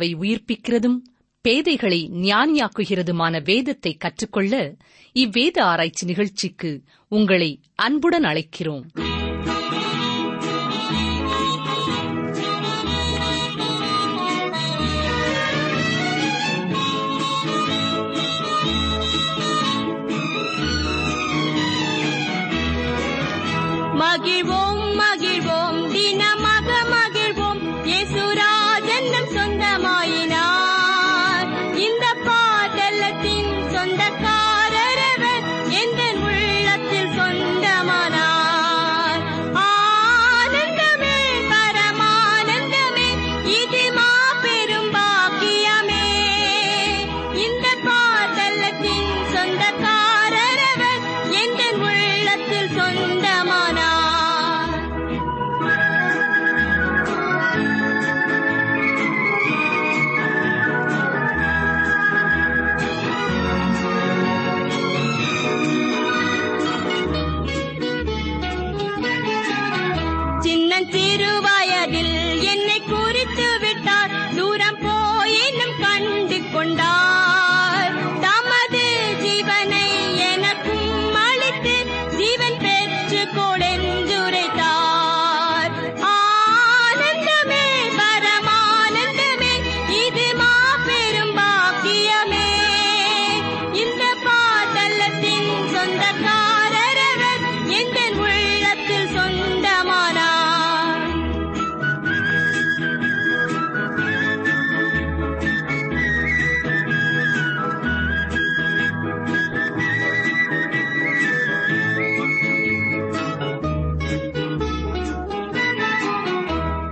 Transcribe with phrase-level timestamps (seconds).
[0.00, 0.98] ஆத்துமாவை உயிர்ப்பிக்கிறதும்
[1.44, 4.54] பேதைகளை ஞானியாக்குகிறதுமான வேதத்தை கற்றுக்கொள்ள
[5.16, 6.70] இவ்வேத ஆராய்ச்சி நிகழ்ச்சிக்கு
[7.12, 8.84] உங்களை அன்புடன் அழைக்கிறோம்.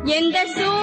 [0.08, 0.77] எந்த சூழ்நிலையும்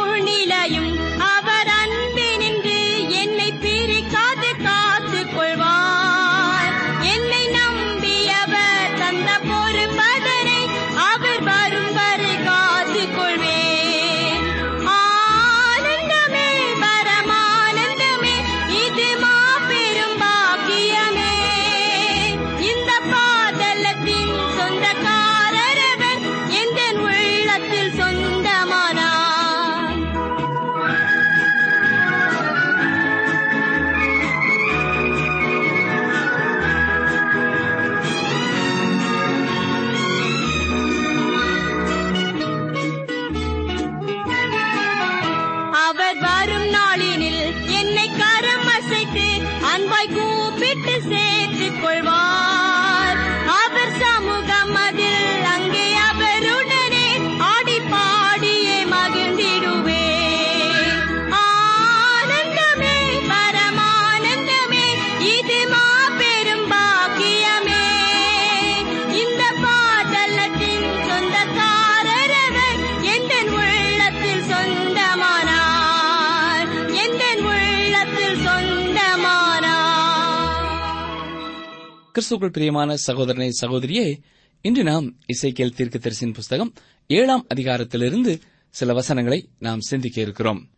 [82.25, 84.19] கிறிஸ்துக்குள் பிரியமான சகோதரனை சகோதரியே
[84.61, 86.73] இன்று நாம் இசைக்கேல் தீர்க்கதரிசியின் புஸ்தகம்
[87.07, 90.69] ஏழாம் அதிகாரத்திலிருந்து சில வசனங்களை நாம் சிந்திக்க இருக்கிறோம்.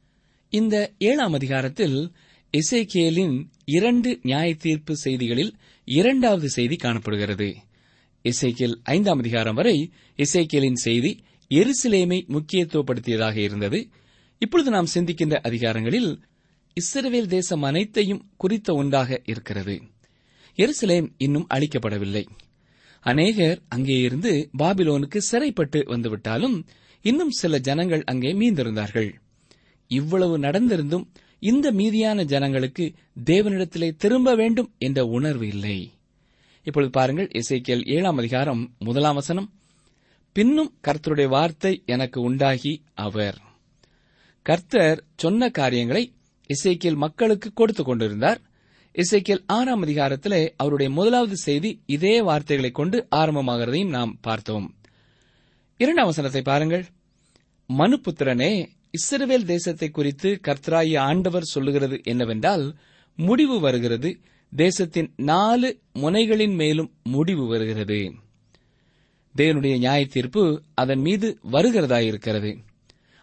[0.50, 2.12] இந்த ஏழாம் அதிகாரத்தில்
[2.54, 5.56] இசைக்கேலின் இரண்டு நியாய தீர்ப்பு செய்திகளில்
[5.86, 7.56] இரண்டாவது செய்தி காணப்படுகிறது.
[8.24, 13.90] இசைக்கேல் ஐந்தாம் அதிகாரம் வரை இசைக்கேலின் செய்தி எருசலேமை முக்கியத்துவப்படுத்தியதாக இருந்தது.
[14.40, 16.24] இப்பொழுது நாம் சிந்திக்கின்ற அதிகாரங்களில்
[16.78, 19.78] இஸ்ரவேல் தேசம் அனைத்தையும் குறித்த ஒன்றாக இருக்கிறது.
[20.58, 22.28] எருசலேம் இன்னும் அழிக்கப்படவில்லை.
[23.02, 26.66] அநேகர் அங்கே இருந்து பாபிலோனுக்கு சிறைப்பட்டு வந்துவிட்டாலும்
[27.02, 29.14] இன்னும் சில ஜனங்கள் அங்கே மீந்திருந்தார்கள்.
[29.88, 31.06] இவ்வளவு நடந்திருந்தும்
[31.40, 32.94] இந்த மீதியான ஜனங்களுக்கு
[33.26, 35.92] தேவனிடத்திலே திரும்ப வேண்டும் என்ற உணர்வு இல்லை.
[36.64, 39.52] இப்பொழுது பாருங்கள் இசைக்கேல் ஏழாம் அதிகாரம் முதலாம் வசனம்.
[40.32, 43.38] பின்னும் கர்த்தருடைய வார்த்தை எனக்கு உண்டாகி அவர்.
[44.42, 46.14] கர்த்தர் சொன்ன காரியங்களை
[46.48, 48.42] இசைக்கேல் மக்களுக்கு கொடுத்துக் கொண்டிருந்தார்.
[48.98, 54.76] இசைக்கேல் ஆறாம் அதிகாரத்திலே அவருடைய முதலாவது செய்தி இதே வார்த்தைகளை கொண்டு ஆரம்பமாகிறதையும் நாம் பார்த்தோம்.
[55.78, 56.86] இரண்டாம் வசனத்தை பாருங்கள்.
[57.78, 62.76] மனுபுத்திரனே இஸ்ரவேல் தேசத்தை குறித்து கர்த்தராய ஆண்டவர் சொல்லுகிறது என்னவென்றால்
[63.16, 64.20] முடிவு வருகிறது.
[64.56, 68.14] தேசத்தின் நாலு முனைகளின் மேலும் முடிவு வருகிறது.
[69.38, 72.58] தேவனுடைய நியாய தீர்ப்பு அதன் மீது வருகிறதாயிருக்கிறது.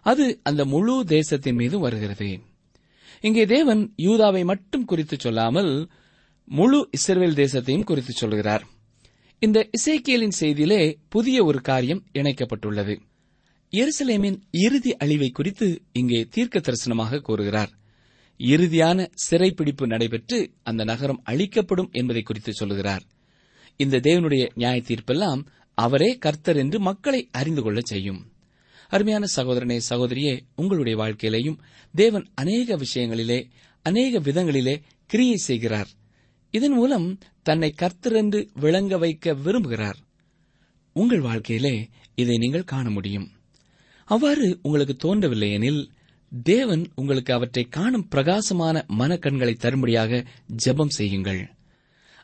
[0.01, 2.39] அது அந்த முழு தேசத்தின் மீது வருகிறது.
[3.21, 5.91] இங்கே தேவன் யூதாவை மட்டும் குறித்து சொல்லாமல்
[6.45, 8.67] முழு இஸ்ரேல் தேசத்தையும் குறித்து சொல்கிறார்.
[9.39, 12.99] இந்த இசைக்கியலின் செய்தியிலே புதிய ஒரு காரியம் இணைக்கப்பட்டுள்ளது.
[13.73, 17.71] எருசலேமின் இறுதி அழிவை குறித்து இங்கே தீர்க்க தரிசனமாக கூறுகிறார்.
[18.39, 23.03] இறுதியான சிறைப்பிடிப்பு நடைபெற்று அந்த நகரம் அழிக்கப்படும் என்பதை குறித்து சொல்லுகிறார்.
[23.77, 28.27] இந்த தேவனுடைய நியாய தீர்ப்பெல்லாம் அவரே கர்த்தர் என்று மக்களை அறிந்து கொள்ள செய்யும்.
[28.89, 31.59] அருமையான சகோதரனே சகோதரியே உங்களுடைய வாழ்க்கையிலேயும்
[31.95, 33.51] தேவன் அநேக விஷயங்களிலே
[33.83, 35.89] அநேக விதங்களிலே கிரியை செய்கிறார்.
[36.51, 39.97] இதன் மூலம் தன்னை கர்த்தர் என்று விளங்க வைக்க விரும்புகிறார்.
[40.93, 43.31] உங்கள் வாழ்க்கையிலே இதை நீங்கள் காண முடியும்.
[44.05, 45.91] அவ்வாறு உங்களுக்கு தோன்றவில்லை எனில்
[46.43, 50.25] தேவன் உங்களுக்கு அவற்றை காணும் பிரகாசமான மனக்கண்களை தரும்படியாக
[50.65, 51.51] ஜெபம் செய்யுங்கள்.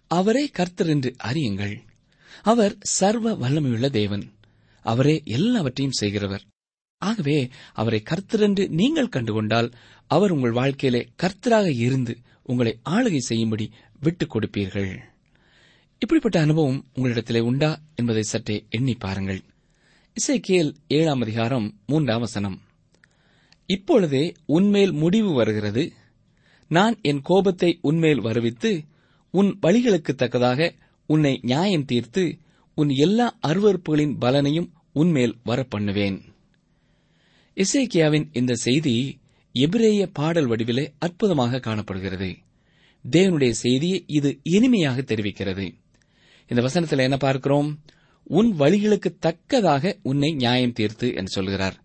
[0.06, 1.78] அவரே கர்த்தர் என்று அறியுங்கள்.
[2.42, 4.32] அவர் சர்வ வல்லமையுள்ள தேவன்.
[4.82, 6.43] அவரே எல்லாவற்றையும் செய்கிறவர்.
[6.99, 9.73] ஆகவே அவரை கர்த்தர் என்று நீங்கள் கண்டுகொண்டால்
[10.06, 14.99] அவர் உங்கள் வாழ்க்கையிலே கர்த்தராக இருந்து உங்களை ஆளுகை செய்யும்படி விட்டுக் கொடுப்பீர்கள்.
[15.99, 19.43] இப்படிப்பட்ட அனுபவம் உங்களிடத்திலே உண்டா என்பதை சற்றே எண்ணி பாருங்கள்.
[20.15, 22.61] இசைக்கேல் ஏழாம் அதிகாரம் மூன்றாம் வசனம்.
[23.67, 25.93] இப்பொழுதே உன்மேல் முடிவு வருகிறது.
[26.69, 28.85] நான் என் கோபத்தை உன்மேல் வருவித்து
[29.31, 30.75] உன் வழிகளுக்கு தக்கதாக
[31.06, 32.38] உன்னை நியாயம் தீர்த்து
[32.81, 36.19] உன் எல்லா அருவறுப்புகளின் பலனையும் உன்மேல் வரப்பண்ணுவேன்.
[37.56, 38.94] இசைக்கியாவின் இந்த செய்தி
[39.55, 42.31] எபிரேய பாடல் வடிவிலே அற்புதமாக காணப்படுகிறது.
[43.05, 45.67] தேவனுடைய செய்தியை இது இனிமையாக தெரிவிக்கிறது.
[46.50, 47.69] இந்த வசனத்தில் என்ன பார்க்கிறோம்?
[48.31, 51.77] உன் வழிகளுக்கு தக்கதாக உன்னை நியாயம் தீர்த்து என்று சொல்கிறார்.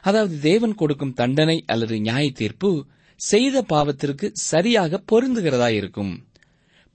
[0.00, 2.70] அதாவது தேவன் கொடுக்கும் தண்டனை அல்லது நியாய தீர்ப்பு
[3.20, 6.12] செய்த பாவத்திற்கு சரியாக பொருந்துகிறதா இருக்கும்.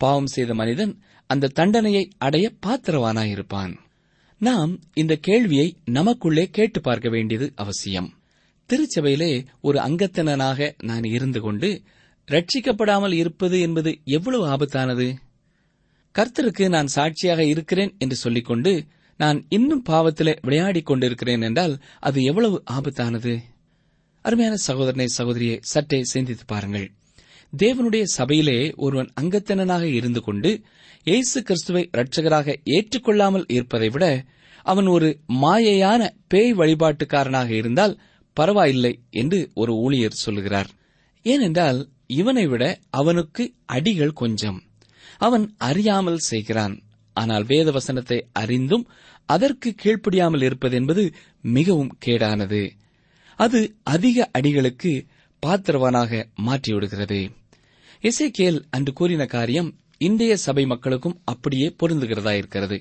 [0.01, 0.93] பாவம் செய்த மனிதன்
[1.27, 3.73] அந்த தண்டனையை அடைய பாத்திரவானாயிருப்பான்
[4.39, 8.13] நாம் இந்த கேள்வியை நமக்குள்ளே கேட்டு பார்க்க வேண்டியது அவசியம்.
[8.69, 11.81] திருச்சபையிலே ஒரு அங்கத்தினனாக நான் இருந்து கொண்டு
[12.31, 15.15] ரட்சிக்கப்படாமல் இருப்பது என்பது எவ்வளவு ஆபத்தானது?
[16.15, 18.85] கர்த்தருக்கு நான் சாட்சியாக இருக்கிறேன் என்று சொல்லிக்கொண்டு
[19.17, 23.39] நான் இன்னும் பாவத்திலே விளையாடிக் கொண்டிருக்கிறேன் என்றால் அது எவ்வளவு ஆபத்தானது?
[24.21, 26.91] அருமையான சகோதரனை சகோதரியை சற்றே சிந்தித்து பாருங்கள்.
[27.53, 30.49] தேவனுடைய சபையிலே ஒருவன் அங்கத்தினனாக இருந்து கொண்டு
[31.03, 34.05] இயேசு கிறிஸ்துவை இரட்சகராக ஏற்றுக்கொள்ளாமல் இருப்பதை விட
[34.65, 35.09] அவன் ஒரு
[35.41, 37.93] மாயையான பேய் வழிபாட்டுக்காரனாக இருந்தால்
[38.37, 40.69] பரவாயில்லை என்று ஒரு ஊழியர் சொல்லுகிறார்.
[41.25, 41.79] ஏனென்றால்
[42.13, 44.57] இவனை விட அவனுக்கு அடிகள் கொஞ்சம்.
[45.17, 46.75] அவன் அறியாமல் செய்கிறான்.
[47.15, 48.85] ஆனால் வேத வசனத்தை அறிந்தும்
[49.29, 51.03] அதற்கு கீழ்ப்படியாமல் இருப்பது என்பது
[51.41, 52.63] மிகவும் கேடானது.
[53.39, 54.91] அது அதிக அடிகளுக்கு
[55.45, 56.11] பாத்திரவானாக
[56.45, 57.19] மாற்றிவிடுகிறது
[58.01, 62.77] இசைக்கேல் அன்று கூறின காரியம் இன்றைய சபை மக்களுக்கும் அப்படியே பொருந்துகிறதா இருக்கிறது.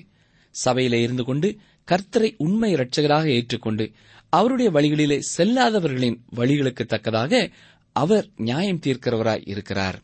[0.55, 1.57] சபையிலே இருந்து கொண்டு
[1.91, 3.91] கர்த்தரை உண்மை இரட்சகராக ஏற்றுக்கொண்டு
[4.29, 7.49] அவருடைய வழிகளிலே செல்லாதவர்களின் வழிகளுக்கு தக்கதாக
[7.91, 9.97] அவர் நியாயம் தீர்க்கிறவராய் இருக்கிறார்.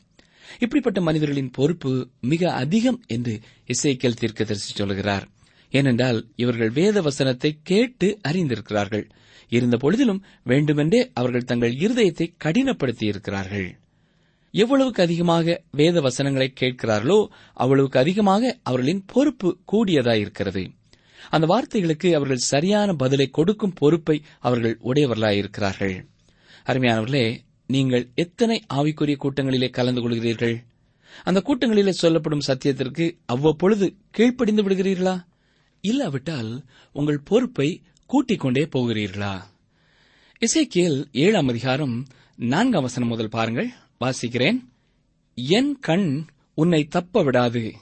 [0.59, 5.27] இப்படிப்பட்ட மனிதர்களின் பொறுப்பு மிக அதிகம் என்று இசைக்கேல் தீர்க்கதரிசி சொல்கிறார்.
[5.71, 9.05] ஏனென்றால் இவர்கள் வேத வசனத்தை கேட்டு அறிந்திருக்கிறார்கள்.
[9.49, 13.69] இருந்த பொழுதிலும் வேண்டுமென்றே அவர்கள் தங்கள் இருதயத்தை கடினப்படுத்தி இருக்கிறார்கள்
[14.53, 17.17] எவ்வளவுக்கு அதிகமாக வேத வசனங்களை கேட்கிறார்களோ
[17.53, 20.63] அவ்வளவுக்கு அதிகமாக அவர்களின் பொறுப்பு கூடியதாயிருக்கிறது.
[21.29, 25.95] அந்த வார்த்தைகளுக்கு அவர்கள் சரியான பதிலை கொடுக்கும் பொறுப்பை அவர்கள் உடையவர்களாயிருக்கிறார்கள்.
[26.65, 27.25] அருமையானவர்களே
[27.65, 30.55] நீங்கள் எத்தனை ஆவிக்குரிய கூட்டங்களிலே கலந்து கொள்கிறீர்கள்?
[31.23, 33.87] அந்த கூட்டங்களிலே சொல்லப்படும் சத்தியத்திற்கு அவ்வப்பொழுது
[34.17, 35.15] கீழ்ப்படிந்து விடுகிறீர்களா?
[35.81, 39.41] இல்லாவிட்டால் உங்கள் பொறுப்பை கூட்டிக் கொண்டே போகிறீர்களா?
[40.39, 43.69] இசைக்கியல் ஏழாம் அதிகாரம் நான்காம் வசனம் முதல் பாருங்கள்.
[43.99, 44.59] வாசிக்கிறேன்.
[45.35, 47.73] என் கண் உன்னை தப்ப விடாது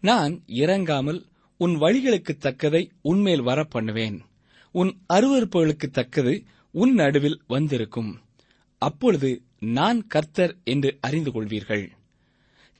[0.00, 1.24] நான் இறங்காமல்
[1.56, 4.22] உன் வழிகளுக்கு தக்கதை உன்மேல் வர பண்ணுவேன்
[4.70, 8.20] உன் அருவறுப்புகளுக்கு தக்கது உன் நடுவில் வந்திருக்கும்.
[8.78, 11.88] அப்பொழுது நான் கர்த்தர் என்று அறிந்து கொள்வீர்கள்.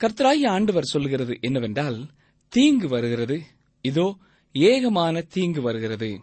[0.01, 1.99] கர்த்தராய ஆண்டவர் சொல்லுகிறது என்னவென்றால்
[2.49, 3.43] தீங்கு வருகிறது.
[3.81, 4.17] இதோ
[4.53, 6.21] ஏகமான தீங்கு வருகிறது.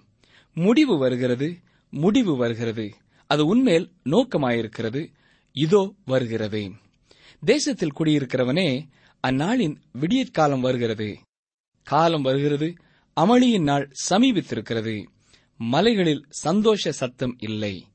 [0.54, 1.58] முடிவு வருகிறது
[1.90, 2.94] முடிவு வருகிறது.
[3.28, 5.12] அது உன்மேல் நோக்கமாயிருக்கிறது.
[5.52, 6.72] இதோ வருகிறது.
[7.44, 8.88] தேசத்தில் குடியிருக்கிறவனே
[9.28, 11.18] அந்நாளின் விடியற்காலம் வருகிறது.
[11.84, 12.74] காலம் வருகிறது
[13.18, 15.06] அமளியின் நாள் சமீபித்திருக்கிறது.
[15.58, 17.86] மலைகளில் சந்தோஷ சத்தம் இல்லை.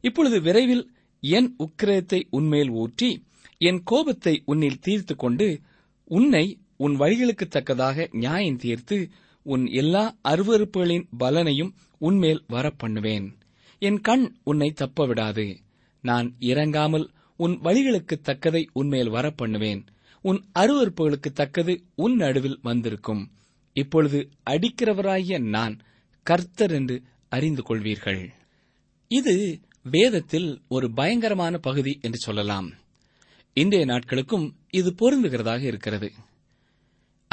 [0.00, 3.24] இப்பொழுது விரைவில் என் உக்கிரத்தை உன்மேல் ஊற்றி
[3.58, 5.60] என் கோபத்தை உன்னில் தீர்த்து கொண்டு
[6.04, 9.10] உன்னை உன் வழிகளுக்கு தக்கதாக நியாயம் தீர்த்து
[9.52, 13.26] உன் எல்லா அருவறுப்புகளின் பலனையும் உன்மேல் வரப்பண்ணுவேன்.
[13.78, 15.46] என் கண் உன்னை தப்பவிடாது.
[16.02, 19.82] நான் இறங்காமல் உன் வழிகளுக்கு தக்கதை உன்மேல் வரப்பண்ணுவேன்.
[20.24, 23.22] உன் அருவறுப்புகளுக்கு தக்கது உன் நடுவில் வந்திருக்கும்.
[23.72, 25.78] இப்பொழுது அடிக்கிறவராகிய நான்
[26.26, 28.22] கர்த்தர் என்று அறிந்து கொள்வீர்கள்.
[29.08, 29.34] இது
[29.82, 32.68] வேதத்தில் ஒரு பயங்கரமான பகுதி என்று சொல்லலாம்.
[33.52, 36.12] இன்றைய நாட்களுக்கும் இது பொருந்துகிறதாக இருக்கிறது.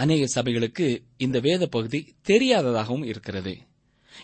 [0.01, 0.87] அநேக சபைகளுக்கு
[1.17, 3.53] இந்த வேத பகுதி தெரியாததாகவும் இருக்கிறது.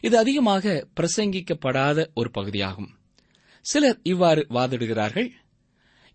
[0.02, 2.90] இது அதிகமாக பிரசங்கிக்கப்படாத ஒரு பகுதியாகும்.
[3.66, 5.30] சிலர் இவ்வாறு வாதிடுகிறார்கள்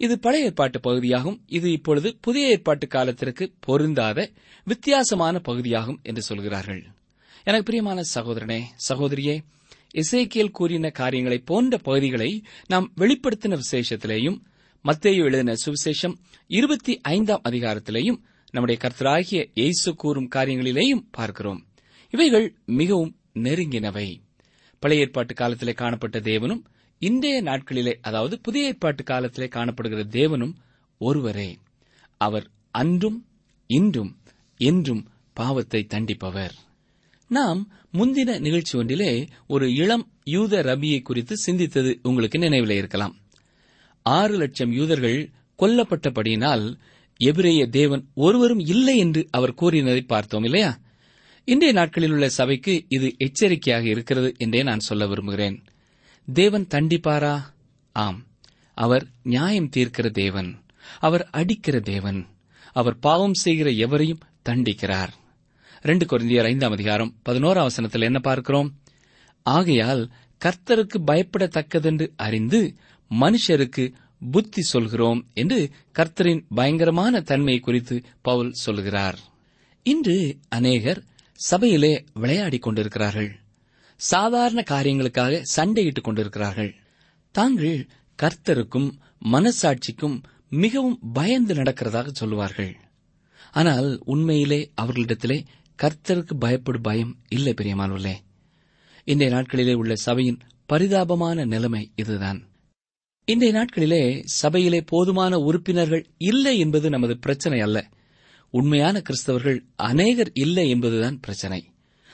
[0.01, 4.19] இது பழைய ஏற்பாட்டு பகுதியாகும் இது இப்பொழுது புதிய ஏற்பாட்டு காலத்திற்கு பொருந்தாத
[4.67, 6.83] வித்தியாசமான பகுதியாகும் என்று சொல்கிறார்கள்.
[7.45, 9.37] எனக்கு பிரியமான சகோதரனே சகோதரியே
[10.01, 12.31] இசைக்கியல் கூறின காரியங்களைப் போன்ற பகுதிகளை
[12.67, 14.39] நாம் வெளிப்படுத்தின விசேஷத்திலேயும்
[14.85, 16.15] மத்தேயு எழுதின சுவிசேஷம்
[16.47, 18.19] இருபத்தி ஐந்தாம் அதிகாரத்திலேயும்
[18.51, 21.67] நம்முடைய கர்த்தராகிய இயேசு கூறும் காரியங்களிலேயும் பார்க்கிறோம்.
[22.11, 24.21] இவைகள் மிகவும் நெருங்கினவை.
[24.79, 26.65] பழைய ஏற்பாட்டு காலத்திலே காணப்பட்ட தேவனும்
[26.99, 30.55] இன்றைய நாட்களிலே அதாவது புதிய ஏற்பாட்டு காலத்திலே காணப்படுகிற தேவனும்
[30.99, 31.59] ஒருவரே.
[32.17, 33.27] அவர் அன்றும்
[33.67, 34.17] இன்றும்
[34.57, 36.55] என்றும் பாவத்தை தண்டிப்பவர்.
[37.29, 43.17] நாம் முந்தின நிகழ்ச்சி ஒன்றிலே ஒரு இளம் யூத ரபியை குறித்து சிந்தித்தது உங்களுக்கு நினைவில் இருக்கலாம்.
[44.03, 46.79] ஆறு லட்சம் யூதர்கள் கொல்லப்பட்டபடியினால்
[47.21, 50.79] எபிரேய தேவன் ஒருவரும் இல்லை என்று அவர் கூறினதை பார்த்தோம் இல்லையா?
[51.45, 55.63] இன்றைய நாட்களில் உள்ள சபைக்கு இது எச்சரிக்கையாக இருக்கிறது என்றே நான் சொல்ல விரும்புகிறேன்.
[56.33, 57.55] தேவன் தண்டிப்பாரா?
[57.93, 58.27] ஆம்.
[58.75, 60.61] அவர் நியாயம் தீர்க்கிற தேவன்.
[60.99, 62.27] அவர் அடிக்கிற தேவன்.
[62.73, 65.09] அவர் பாவம் செய்கிற எவரையும் தண்டிக்கிறார்.
[65.83, 68.79] ரெண்டு குறைந்தியர் ஐந்தாம் அதிகாரம் பதினோராம் வசனத்தில் என்ன பார்க்கிறோம்?
[69.43, 70.13] ஆகையால்
[70.45, 72.77] கர்த்தருக்கு பயப்படத்தக்கதென்று அறிந்து
[73.21, 73.93] மனுஷருக்கு
[74.31, 79.19] புத்தி சொல்கிறோம் என்று கர்த்தரின் பயங்கரமான தன்மை குறித்து பவுல் சொல்கிறார்.
[79.83, 83.37] இன்று அநேகர் சபையிலே விளையாடிக் கொண்டிருக்கிறார்கள்.
[83.97, 86.75] சாதாரண காரியங்களுக்காக சண்டையிட்டுக் கொண்டிருக்கிறார்கள்.
[87.31, 87.89] தாங்கள்
[88.23, 88.91] கர்த்தருக்கும்
[89.33, 92.77] மனசாட்சிக்கும் மிகவும் பயந்து நடக்கிறதாக சொல்லுவார்கள்.
[93.53, 95.45] ஆனால் உண்மையிலே அவர்களிடத்திலே
[95.83, 98.15] கர்த்தருக்கு பயப்படும் பயம் இல்லை பெரியமானவர்களே.
[99.05, 102.48] இன்றைய நாட்களிலே உள்ள சபையின் பரிதாபமான நிலைமை இதுதான்.
[103.31, 107.89] இன்றைய நாட்களிலே சபையிலே போதுமான உறுப்பினர்கள் இல்லை என்பது நமது பிரச்சனை அல்ல.
[108.51, 111.69] உண்மையான கிறிஸ்தவர்கள் அநேகர் இல்லை என்பதுதான் பிரச்சனை.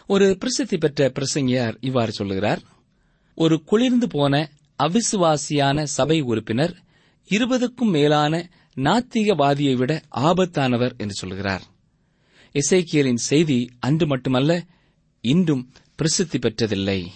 [0.06, 2.62] ஒரு பிரசித்தி பெற்ற பிரசங்கியார் இவ்வாறு சொல்லுகிறார்.
[3.34, 4.50] ஒரு குளிர்ந்து போன
[4.82, 6.82] அவிசுவாசியான சபை உறுப்பினர்
[7.28, 11.62] இருபதுக்கும் மேலான நாத்திகவாதியை விட ஆபத்தானவர் என்று சொல்கிறார்
[12.52, 14.66] இசைக்கியலின் செய்தி அன்று மட்டுமல்ல
[15.20, 17.06] இன்றும் பிரசித்தி பெற்றதில்லை.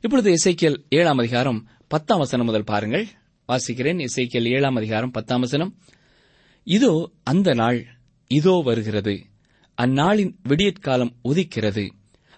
[0.00, 3.06] இப்பொழுது இசைக்கியல் ஏழாம் அதிகாரம் பத்தாம் வசனம் முதல் பாருங்கள்.
[3.48, 4.06] வாசிக்கிறேன்.
[4.06, 5.78] இசைக்கியல் ஏழாம் அதிகாரம் பத்தாம் வசனம்.
[6.64, 7.86] இதோ அந்த நாள்
[8.26, 9.24] இதோ வருகிறது.
[9.74, 11.90] அந்நாளின் விடியற்காலம் உதிக்கிறது.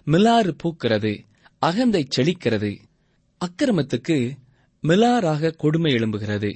[0.05, 1.25] மிலாறு பூக்கிறது.
[1.59, 2.77] அகந்தை செழிக்கிறது.
[3.37, 4.31] அக்கிரமத்துக்கு
[4.81, 6.55] மிலாராக கொடுமை எழும்புகிறது.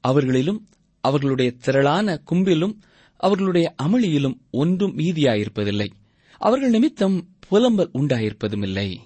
[0.00, 0.68] அவர்களிலும்
[1.00, 2.82] அவர்களுடைய திரளான கும்பிலும்
[3.16, 5.90] அவர்களுடைய அமளியிலும் ஒன்றும் மீதியாயிருப்பதில்லை.
[6.38, 9.00] அவர்கள் நிமித்தம் புலம்பல் உண்டாயிருப்பதும் இல்லை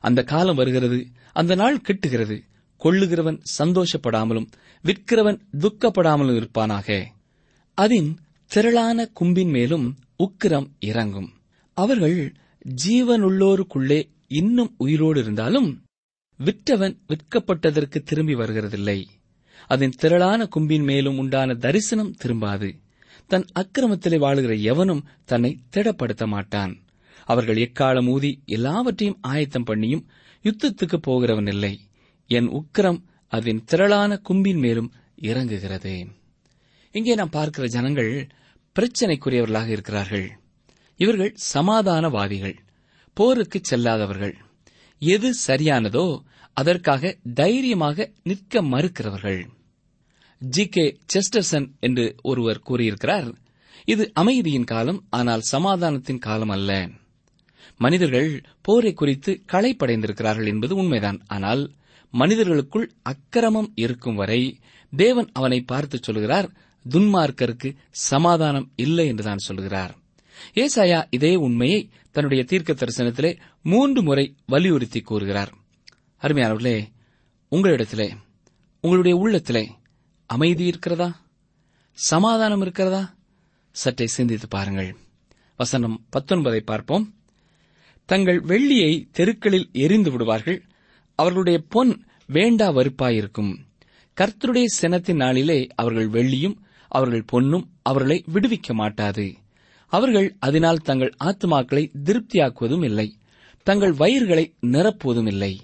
[0.00, 1.06] அந்த காலம் வருகிறது.
[1.32, 2.50] அந்த நாள் கிட்டுகிறது.
[2.84, 4.46] கொள்ளுகிறவன் சந்தோஷப்படாமலும்
[4.84, 7.04] விற்கிறவன் துக்கப்படாமலும் இருப்பானாக.
[7.74, 11.30] அதன் திரளான கும்பின் மேலும் உக்கிரம் இறங்கும்.
[11.74, 12.32] அவர்கள்
[12.86, 15.82] ஜீவனுள்ளோருக்குள்ளே இன்னும் உயிரோடு இருந்தாலும்
[16.44, 19.04] விற்றவன் விற்கப்பட்டதற்கு திரும்பி வருகிறதில்லை.
[19.66, 22.80] அதன் திரளான கும்பின் மேலும் உண்டான தரிசனம் திரும்பாது.
[23.26, 26.82] தன் அக்கிரமத்திலே வாழுகிற எவனும் தன்னை திடப்படுத்த மாட்டான்.
[27.24, 30.04] அவர்கள் எக்காலம் ஊதி எல்லாவற்றையும் ஆயத்தம் பண்ணியும்
[30.42, 31.80] யுத்தத்துக்கு போகிறவன் இல்லை.
[32.26, 35.94] என் உக்கிரம் அதன் திரளான கும்பின் மேலும் இறங்குகிறது.
[36.94, 38.28] இங்கே நாம் பார்க்கிற ஜனங்கள்
[38.76, 40.38] பிரச்சனைக்குரியவர்களாக இருக்கிறார்கள்.
[40.96, 42.56] இவர்கள் சமாதானவாதிகள்
[43.16, 44.34] போருக்கு செல்லாதவர்கள்.
[44.98, 49.40] எது சரியானதோ அதற்காக தைரியமாக நிற்க மறுக்கிறவர்கள்.
[50.38, 50.68] ஜி.
[50.68, 50.98] கே.
[51.14, 53.28] செஸ்டர்சன் என்று ஒருவர் கூறியிருக்கிறார்
[53.84, 56.88] இது அமைதியின் காலம் ஆனால் சமாதானத்தின் காலம் அல்ல.
[57.76, 61.20] மனிதர்கள் போரை குறித்து களைப்படைந்திருக்கிறார்கள் என்பது உண்மைதான்.
[61.26, 61.62] ஆனால்
[62.12, 64.58] மனிதர்களுக்குள் அக்கிரமம் இருக்கும் வரை
[64.96, 66.50] தேவன் அவனை பார்த்து சொல்கிறார்
[66.90, 69.96] துன்மார்க்கருக்கு சமாதானம் இல்லை என்றுதான் சொல்கிறார்.
[70.54, 75.54] ஏசாயா இதே உண்மையை தன்னுடைய தீர்க்க தரிசனத்திலே மூன்று முறை வலியுறுத்தி கூறுகிறார்.
[76.22, 76.86] அருமையானவர்களே
[77.50, 78.16] உங்களிடத்திலே
[78.80, 79.70] உங்களுடைய உள்ளத்திலே
[80.26, 81.20] அமைதி இருக்கிறதா?
[81.92, 83.14] சமாதானம் இருக்கிறதா?
[83.70, 84.96] சற்றே சிந்தித்து பாருங்கள்.
[85.56, 87.14] வசனம் பத்தொன்பதை பார்ப்போம்.
[88.04, 90.64] தங்கள் வெள்ளியை தெருக்களில் எரிந்து விடுவார்கள்
[91.22, 91.92] அவர்களுடைய பொன்
[92.26, 93.52] வேண்டா வறுப்பாயிருக்கும்.
[94.20, 96.56] கர்த்தருடைய சினத்தின் நாளிலே அவர்கள் வெள்ளியும்
[96.88, 99.34] அவர்கள் பொன்னும் அவர்களை விடுவிக்க மாட்டாது.
[99.86, 103.08] அவர்கள் அதனால் தங்கள் ஆத்மாக்களை திருப்தியாக்குவதும் இல்லை.
[103.62, 105.60] தங்கள் வயிறுகளை நிரப்புவதும் இல்லை.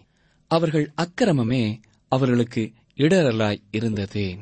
[0.49, 4.37] அவர்கள் அக்கிரமமே அவர்களுக்கு இடரலாய் இருந்தது.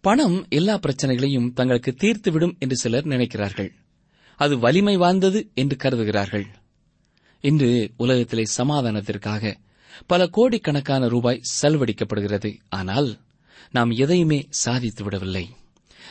[0.00, 3.70] பணம் எல்லா பிரச்சனைகளையும் தங்களுக்கு தீர்த்துவிடும் என்று சிலர் நினைக்கிறார்கள்.
[4.36, 6.46] அது வலிமை வாய்ந்தது என்று கருதுகிறார்கள்.
[7.40, 9.54] இன்று உலகத்திலே சமாதானத்திற்காக
[10.06, 12.58] பல கோடிக்கணக்கான ரூபாய் செலவழிக்கப்படுகிறது.
[12.68, 13.18] ஆனால்
[13.70, 15.48] நாம் எதையுமே சாதித்து விடவில்லை.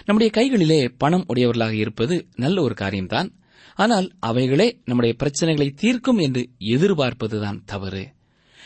[0.06, 3.36] நம்முடைய கைகளிலே பணம் உடையவர்களாக இருப்பது நல்ல ஒரு காரியம்தான்.
[3.76, 8.14] ஆனால் அவைகளே நம்முடைய பிரச்சனைகளை தீர்க்கும் என்று எதிர்பார்ப்பதுதான் தவறு.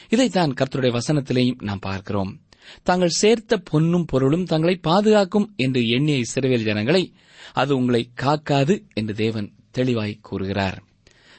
[0.10, 2.42] இதைத்தான் கர்த்தருடைய வசனத்திலேயும் நாம் பார்க்கிறோம்.
[2.84, 7.13] தாங்கள் சேர்த்த பொன்னும் பொருளும் தங்களை பாதுகாக்கும் என்று எண்ணிய சிறுவேல் ஜனங்களை
[7.54, 10.84] அது உங்களை காக்காது என்று தேவன் தெளிவாய் கூறுகிறார்.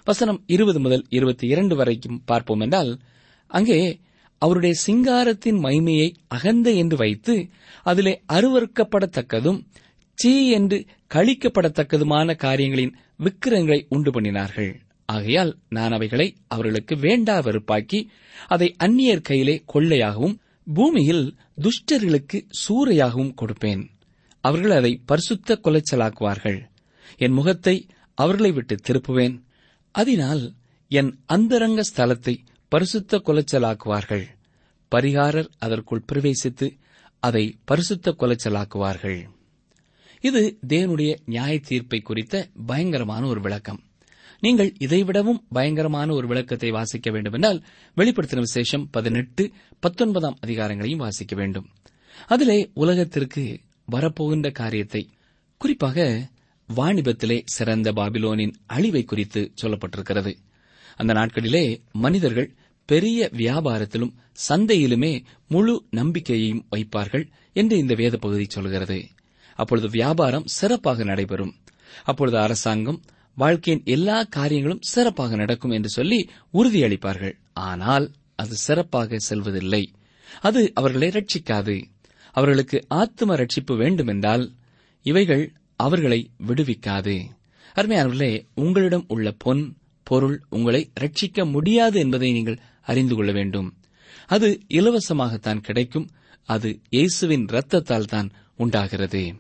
[0.05, 3.01] வசனம் இருபது முதல் இருபத்தி இரண்டு வரைக்கும் பார்ப்போம் என்றால்
[3.53, 3.79] அங்கே
[4.43, 7.35] அவருடைய சிங்காரத்தின் மைமையை அகந்த என்று வைத்து
[7.83, 9.61] அதிலே அருவறுக்கப்படத்தக்கதும்
[10.19, 10.79] சீ என்று
[11.15, 14.73] கழிக்கப்படத்தக்கதுமான காரியங்களின் விக்கிரங்களை உண்டு பண்ணினார்கள்.
[15.09, 18.01] ஆகையால் நான் அவைகளை அவர்களுக்கு வேண்டா வெறுப்பாக்கி
[18.47, 21.25] அதை அந்நியர் கையிலே கொள்ளையாகவும் பூமியில்
[21.65, 23.83] துஷ்டர்களுக்கு சூறையாகவும் கொடுப்பேன்.
[24.45, 26.61] அவர்கள் அதை பரிசுத்த கொலைச்சலாக்குவார்கள்.
[27.17, 27.77] என் முகத்தை
[28.19, 29.37] அவர்களை விட்டு திருப்புவேன்.
[29.95, 30.45] அதனால்
[30.91, 32.35] என் அந்தரங்க ஸ்தலத்தை
[32.73, 34.25] பரிசுத்த கொலைச்சலாக்குவார்கள்.
[34.91, 36.79] பரிகாரர் அதற்குள் பிரவேசித்து
[37.21, 39.29] அதை பரிசுத்த கொலைச்சலாக்குவார்கள்.
[40.21, 43.81] இது தேவனுடைய நியாய தீர்ப்பை குறித்த பயங்கரமான ஒரு விளக்கம்.
[44.41, 47.63] நீங்கள் இதைவிடவும் பயங்கரமான ஒரு விளக்கத்தை வாசிக்க வேண்டுமென்றால்
[47.97, 49.51] வெளிப்படுத்தின விசேஷம் பதினெட்டு
[49.81, 51.69] பத்தொன்பதாம் அதிகாரங்களையும் வாசிக்க வேண்டும்.
[52.27, 53.61] அதிலே உலகத்திற்கு
[53.93, 55.11] வரப்போகின்ற காரியத்தை
[55.59, 56.29] குறிப்பாக
[56.69, 60.35] வாணிபத்திலே சிறந்த பாபிலோனின் அழிவை குறித்து சொல்லப்பட்டிருக்கிறது.
[60.97, 62.55] அந்த நாட்களிலே மனிதர்கள்
[62.93, 64.15] பெரிய வியாபாரத்திலும்
[64.49, 65.13] சந்தையிலுமே
[65.49, 67.25] முழு நம்பிக்கையையும் வைப்பார்கள்
[67.61, 68.99] என்று இந்த வேத பகுதி சொல்கிறது.
[69.59, 71.53] அப்பொழுது வியாபாரம் சிறப்பாக நடைபெறும்.
[72.05, 73.01] அப்பொழுது அரசாங்கம்
[73.37, 76.21] வாழ்க்கையின் எல்லா காரியங்களும் சிறப்பாக நடக்கும் என்று சொல்லி
[76.55, 77.35] உறுதியளிப்பார்கள்.
[77.69, 78.07] ஆனால்
[78.39, 79.83] அது சிறப்பாக செல்வதில்லை.
[80.41, 81.77] அது அவர்களை ரட்சிக்காது.
[82.35, 84.45] அவர்களுக்கு ஆத்ம ரட்சிப்பு வேண்டுமென்றால்
[85.07, 85.45] இவைகள்
[85.81, 87.17] அவர்களை விடுவிக்காது.
[87.77, 89.63] அருமையானவர்களே உங்களிடம் உள்ள பொன்
[90.07, 93.75] பொருள் உங்களை ரட்சிக்க முடியாது என்பதை நீங்கள் அறிந்து கொள்ள வேண்டும்.
[94.27, 96.09] அது இலவசமாகத்தான் கிடைக்கும்.
[96.45, 99.35] அது இயேசுவின் இரத்தத்தால் தான் உண்டாகிறது.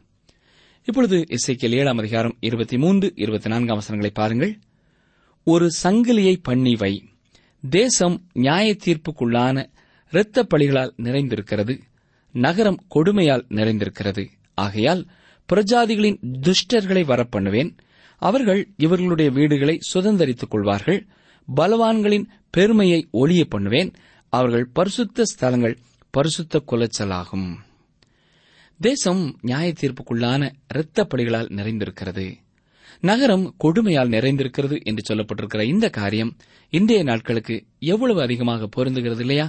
[0.84, 4.58] இப்பொழுது இசைக்கியல் ஏழாம் அதிகாரம் இருபத்தி மூன்று இருபத்தி நான்காம் வசனங்களை பாருங்கள்.
[5.44, 7.08] ஒரு சங்கிலியை பண்ணி வை
[7.70, 9.70] தேசம் நியாய தீர்ப்புக்குள்ளான
[10.10, 11.80] இரத்த பழிகளால் நிறைந்திருக்கிறது.
[12.32, 14.26] நகரம் கொடுமையால் நிறைந்திருக்கிறது.
[14.54, 15.06] ஆகையால்
[15.52, 17.76] பிரஜாதிகளின் துஷ்டர்களை வரப்பண்ணுவேன்.
[18.16, 21.06] அவர்கள் இவர்களுடைய வீடுகளை சுதந்தரித்துக் கொள்வார்கள்.
[21.56, 23.90] பலவான்களின் பெருமையை ஒளிய பண்ணுவேன்.
[24.32, 25.76] அவர்கள் பரிசுத்த ஸ்தலங்கள்
[26.10, 27.48] பரிசுத்த குலைச்சலாகும்.
[28.80, 30.42] தேசம் நியாய தீர்ப்புக்குள்ளான
[30.74, 32.26] இரத்தப்படிகளால் நிறைந்திருக்கிறது.
[33.00, 36.32] நகரம் கொடுமையால் நிறைந்திருக்கிறது என்று சொல்லப்பட்டிருக்கிற இந்த காரியம்
[36.70, 39.46] இன்றைய நாட்களுக்கு எவ்வளவு அதிகமாக பொருந்துகிறது இல்லையா?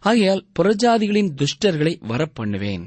[0.00, 2.84] ஆகையால் புறஜாதிகளின் துஷ்டர்களை வரப்பண்ணுவேன்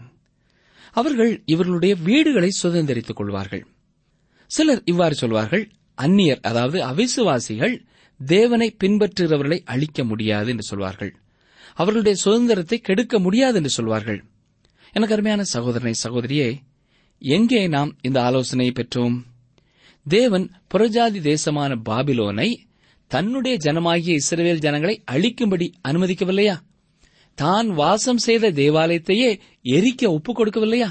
[0.91, 3.63] அவர்கள் இவர்களுடைய வீடுகளை சுதந்திரித்துக் கொள்வார்கள்.
[4.52, 5.65] சிலர் இவ்வாறு சொல்வார்கள்
[6.02, 7.75] அந்நியர் அதாவது அவிசுவாசிகள்
[8.19, 11.15] தேவனை பின்பற்றுகிறவர்களை அழிக்க முடியாது என்று சொல்வார்கள்.
[11.73, 14.23] அவர்களுடைய சுதந்திரத்தை கெடுக்க முடியாது என்று சொல்வார்கள்.
[14.91, 16.60] எனக்கு அருமையான சகோதரனை சகோதரியே
[17.21, 19.25] எங்கே நாம் இந்த ஆலோசனையை பெற்றோம்?
[20.03, 22.67] தேவன் புறஜாதி தேசமான பாபிலோனை
[23.08, 26.55] தன்னுடைய ஜனமாகிய இஸ்ரேல் ஜனங்களை அழிக்கும்படி அனுமதிக்கவில்லையா?
[27.34, 30.89] தான் வாசம் செய்த தேவாலயத்தையே எரிக்க ஒப்புக் கொடுக்கவில்லையா?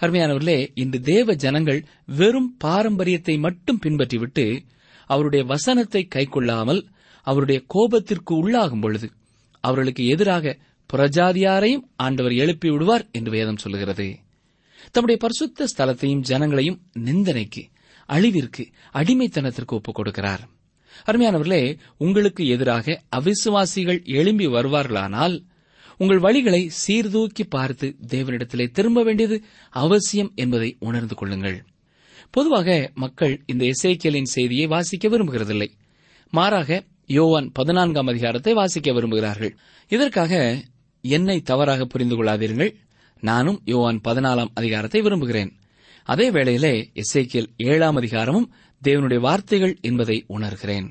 [0.00, 4.64] அருமையானவர்களே இன்று தேவ ஜனங்கள் வெறும் பாரம்பரியத்தை மட்டும் பின்பற்றிவிட்டு
[5.08, 6.82] அவருடைய வசனத்தை கைக்கொள்ளாமல்
[7.26, 9.08] அவருடைய கோபத்திற்கு உள்ளாகும் பொழுது
[9.64, 10.54] அவர்களுக்கு எதிராக
[10.90, 14.08] புறஜாதியாரையும் ஆண்டவர் எழுப்பி விடுவார் என்று வேதம் சொல்கிறது
[14.92, 17.62] தம்முடைய பரிசுத்த ஸ்தலத்தையும் ஜனங்களையும் நிந்தனைக்கு
[18.08, 20.42] அழிவிற்கு அடிமைத்தனத்திற்கு ஒப்புக் கொடுக்கிறார்.
[21.06, 21.62] அருமையானவர்களே
[21.98, 25.34] உங்களுக்கு எதிராக அவிசுவாசிகள் எழும்பி வருவார்களானால்
[26.00, 29.36] உங்கள் வழிகளை சீர்தூக்கி பார்த்து தேவனிடத்திலே திரும்ப வேண்டியது
[29.74, 31.58] அவசியம் என்பதை உணர்ந்து கொள்ளுங்கள்.
[32.30, 35.68] பொதுவாக மக்கள் இந்த இசைக்கியலின் செய்தியை வாசிக்க விரும்புகிறதில்லை.
[36.30, 39.56] மாறாக யோவான் பதினான்காம் அதிகாரத்தை வாசிக்க விரும்புகிறார்கள்.
[39.88, 40.62] இதற்காக
[41.00, 42.74] என்னை தவறாக புரிந்து கொள்ளாதீர்கள்.
[43.20, 45.52] நானும் யோவான் பதினாலாம் அதிகாரத்தை விரும்புகிறேன்.
[46.04, 50.88] அதே வேளையிலே எஸ்ஐக்கியல் ஏழாம் அதிகாரமும் தேவனுடைய வார்த்தைகள் என்பதை உணர்கிறேன்.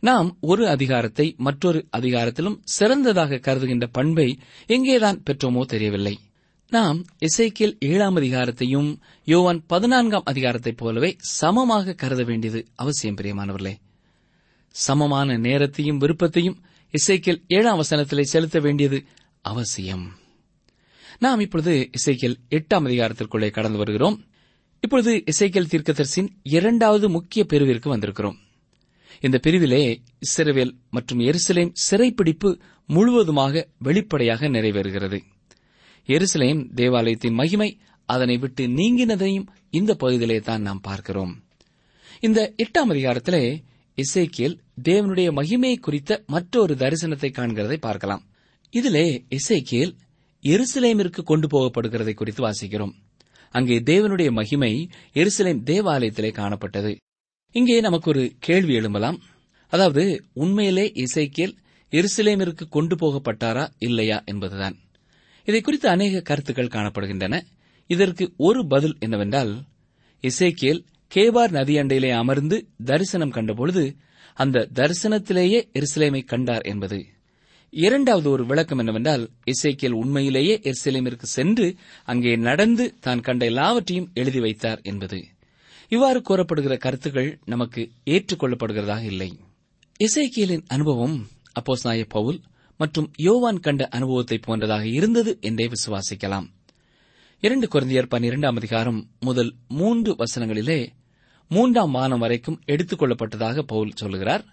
[0.00, 6.18] நாம் ஒரு அதிகாரத்தை மற்றொரு அதிகாரத்திலும் சிறந்ததாக கருதுகின்ற பண்பை எங்கேதான் பெற்றோமோ தெரியவில்லை.
[6.68, 13.76] நாம் இசைக்கியல் ஏழாம் அதிகாரத்தையும் யோவான் பதினான்காம் அதிகாரத்தைப் போலவே சமமாக கருத வேண்டியது அவசியம் பிரியமானவர்களே.
[14.68, 19.04] சமமான நேரத்தையும் விருப்பத்தையும் இசைக்கியல் ஏழாம் வசனத்திலே செலுத்த வேண்டியது
[19.40, 20.12] அவசியம்.
[21.18, 24.24] நாம் இப்பொழுது இசைக்கியல் எட்டாம் அதிகாரத்திற்குள்ளே கடந்து வருகிறோம்.
[24.80, 28.36] இப்பொழுது இசைக்கியல் தீர்க்கதரிசின் இரண்டாவது முக்கிய பிரிவிற்கு வந்திருக்கிறோம்.
[29.20, 35.20] இந்த பிரிவிலே இஸ்ரேல் மற்றும் எருசலேம் சிறைப்பிடிப்பு முழுவதுமாக வெளிப்படையாக நிறைவேறுகிறது.
[36.08, 41.42] எருசலேம் தேவாலயத்தின் மகிமை அதனை விட்டு நீங்கினதையும் இந்த பகுதியிலே தான் நாம் பார்க்கிறோம்.
[42.20, 43.62] இந்த எட்டாம் அதிகாரத்திலே
[43.98, 48.22] இசைக்கியல் தேவனுடைய மகிமையை குறித்த மற்றொரு தரிசனத்தை காண்கிறதை பார்க்கலாம்.
[48.70, 49.92] இதிலே இசைக்கியல்
[50.42, 52.94] எருசலேமிற்கு கொண்டு போகப்படுகிறதை குறித்து வாசிக்கிறோம்.
[53.50, 56.96] அங்கே தேவனுடைய மகிமை எருசலேம் தேவாலயத்திலே காணப்பட்டது.
[57.52, 59.18] இங்கே நமக்கு ஒரு கேள்வி எழும்பலாம்.
[59.68, 61.54] அதாவது உண்மையிலே இசைக்கியல்
[61.92, 64.76] எருசலேமிற்கு கொண்டு போகப்பட்டாரா இல்லையா என்பதுதான்.
[65.46, 67.34] இதை குறித்து அநேக கருத்துக்கள் காணப்படுகின்றன.
[67.90, 69.52] இதற்கு ஒரு பதில் என்னவென்றால்
[70.24, 70.80] இசைக்கேல்
[71.12, 73.84] கேபார் நதியண்டையிலே அமர்ந்து தரிசனம் கண்டபொழுது
[74.34, 76.98] அந்த தரிசனத்திலேயே எருசலேமை கண்டார் என்பது.
[77.70, 84.80] இரண்டாவது ஒரு விளக்கம் என்னவென்றால் இசைக்கேல் உண்மையிலேயே எருசலேமிற்கு சென்று அங்கே நடந்து தான் கண்ட எல்லாவற்றையும் எழுதி வைத்தார்
[84.82, 85.18] என்பது.
[85.88, 89.30] இவ்வாறு கூறப்படுகிற கருத்துக்கள் நமக்கு ஏற்றுக்கொள்ளப்படுகிறதாக இல்லை.
[90.00, 91.16] இசைக்கியலின் அனுபவம்
[91.54, 92.40] அப்போஸ்நாய பவுல்
[92.76, 96.46] மற்றும் யோவான் கண்ட அனுபவத்தை போன்றதாக இருந்தது என்றே விசுவாசிக்கலாம்.
[97.40, 100.88] இரண்டு குழந்தையர் பன்னிரெண்டாம் அதிகாரம் முதல் மூன்று வசனங்களிலே
[101.48, 104.44] மூன்றாம் வானம் வரைக்கும் எடுத்துக் கொள்ளப்பட்டதாக பவுல் சொல்கிறார்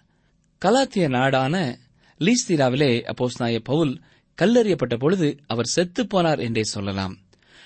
[0.64, 1.78] கலாத்திய நாடான
[2.18, 4.00] லீஸ்திராவிலே அப்போஸ்நாய பவுல்
[4.42, 7.18] கல்லறியப்பட்ட பொழுது அவர் செத்துப்போனார் என்றே சொல்லலாம்.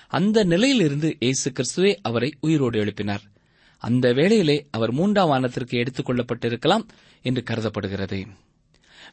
[0.07, 3.21] அந்த நிலையிலிருந்து இயேசு கிறிஸ்துவே அவரை உயிரோடு எழுப்பினார்.
[3.77, 6.87] அந்த வேளையிலே அவர் மூன்றாம் வானத்திற்கு எடுத்துக் கொள்ளப்பட்டிருக்கலாம்
[7.21, 8.25] என்று கருதப்படுகிறது.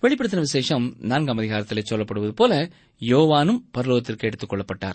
[0.02, 4.94] வெளிப்படுத்தின விசேஷம் நான்காம் அதிகாரத்திலே சொல்லப்படுவது போல யோவானும் பரலோகத்திற்கு எடுத்துக் கொள்ளப்பட்டார்.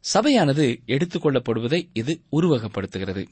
[0.00, 3.26] சபையானது எடுத்துக் கொள்ளப்படுவதை இது உருவகப்படுத்துகிறது.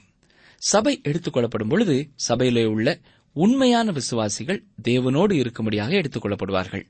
[0.59, 3.01] சபை எடுத்துக் கொள்ளப்படும் பொழுது சபையிலே உள்ள
[3.33, 6.85] உண்மையான விசுவாசிகள் தேவனோடு இருக்கும்படியாக எடுத்துக் கொள்ளப்படுவார்கள்.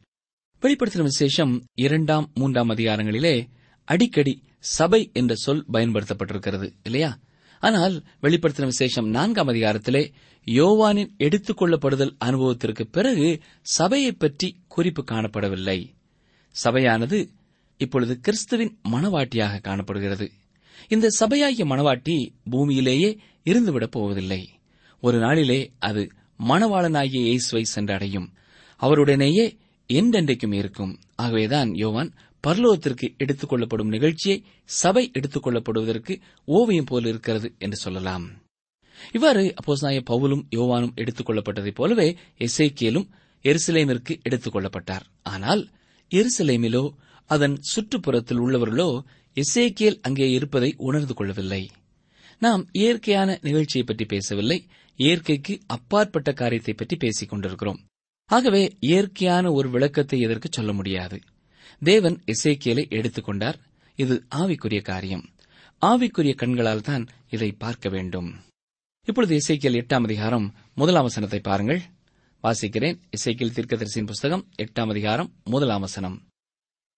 [0.62, 3.46] வெளிப்படுத்தின விசேஷம் இரண்டாம் மூன்றாம் அதிகாரங்களிலே
[3.84, 7.18] அடிக்கடி சபை என்ற சொல் பயன்படுத்தப்பட்டிருக்கிறது இல்லையா?
[7.60, 10.12] ஆனால் வெளிப்படுத்தின விசேஷம் நான்காம் அதிகாரத்திலே
[10.44, 15.88] யோவானின் எடுத்துக் கொள்ளப்படுதல் அனுபவத்திற்கு பிறகு சபையைப் பற்றி குறிப்பு காணப்படவில்லை.
[16.50, 17.28] சபையானது
[17.76, 20.30] இப்பொழுது கிறிஸ்துவின் மணவாட்டியாக காணப்படுகிறது.
[20.88, 24.48] இந்த சபையாகிய மணவாட்டி பூமியிலேயே இருந்துவிடப் போவதில்லை.
[25.00, 26.10] ஒரு நாளிலே அது
[26.48, 28.26] மணவாளனாகிய இயேசுவை சென்றடையும்.
[28.80, 29.56] அவருடனேயே
[29.88, 30.98] என்றென்றைக்கும் இருக்கும்.
[31.14, 32.12] ஆகவேதான் யோவான்
[32.46, 38.31] பர்லோகத்திற்கு எடுத்துக் கொள்ளப்படும் நிகழ்ச்சியை சபை எடுத்துக் கொள்ளப்படுவதற்கு ஓவியம் போல் இருக்கிறது என்று சொல்லலாம்.
[39.12, 43.09] இவ்வாறு அப்போஸ்நாய பவுலும் யோவானும் எடுத்துக் கொள்ளப்பட்டதைப் போலவே எசேக்கியலும்
[43.42, 45.01] எருசலேமிற்கு எடுத்துக் கொள்ளப்பட்டார்.
[45.22, 45.68] ஆனால்
[46.11, 46.90] எருசலேமிலோ
[47.27, 49.01] அதன் சுற்றுப்புறத்தில் உள்ளவர்களோ
[49.35, 51.70] எசேக்கியல் அங்கே இருப்பதை உணர்ந்து கொள்ளவில்லை.
[52.38, 54.66] நாம் இயற்கையான நிகழ்ச்சியை பற்றி பேசவில்லை.
[54.96, 57.81] இயற்கைக்கு அப்பாற்பட்ட காரியத்தை பற்றி பேசிக் கொண்டிருக்கிறோம்.
[58.27, 61.18] ஆகவே இயற்கையான ஒரு விளக்கத்தை இதற்கு சொல்ல முடியாது?
[61.82, 63.58] தேவன் இசைக்கியலை எடுத்துக்கொண்டார்.
[63.96, 65.24] இது ஆவிக்குரிய காரியம்.
[65.82, 68.34] ஆவிக்குரிய கண்களால் தான் இதை பார்க்க வேண்டும்.
[69.04, 71.80] இப்பொழுது இசைக்கியல் எட்டாம் அதிகாரம் முதலாம் வசனத்தை பாருங்கள்.
[72.42, 72.98] வாசிக்கிறேன்.
[73.10, 76.16] இசைக்கியல் தீர்க்கதரிசியின் புஸ்தகம் எட்டாம் அதிகாரம் முதலாம் வசனம்.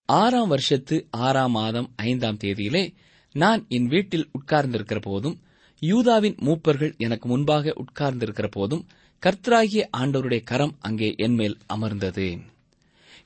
[0.04, 2.94] ஆறாம் வருஷத்து ஆறாம் மாதம் ஐந்தாம் தேதியிலே
[3.34, 5.36] நான் என் வீட்டில் உட்கார்ந்திருக்கிற போதும்
[5.82, 8.86] யூதாவின் மூப்பர்கள் எனக்கு முன்பாக உட்கார்ந்திருக்கிற போதும்
[9.22, 12.28] கர்த்தராகிய ஆண்டவருடைய கரம் அங்கே என்மேல் அமர்ந்தது.